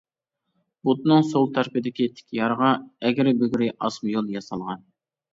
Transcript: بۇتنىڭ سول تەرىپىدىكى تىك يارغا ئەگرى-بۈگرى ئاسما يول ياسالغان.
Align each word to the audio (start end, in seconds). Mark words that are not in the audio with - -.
بۇتنىڭ 0.87 1.25
سول 1.31 1.43
تەرىپىدىكى 1.57 2.07
تىك 2.19 2.33
يارغا 2.37 2.69
ئەگرى-بۈگرى 3.09 3.67
ئاسما 3.75 4.11
يول 4.15 4.33
ياسالغان. 4.37 4.81